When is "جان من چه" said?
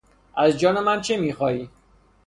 0.59-1.17